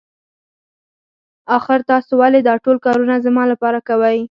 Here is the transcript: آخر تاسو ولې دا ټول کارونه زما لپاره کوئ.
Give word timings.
آخر 1.57 1.79
تاسو 1.91 2.11
ولې 2.21 2.39
دا 2.47 2.55
ټول 2.63 2.77
کارونه 2.85 3.15
زما 3.25 3.43
لپاره 3.51 3.79
کوئ. 3.87 4.17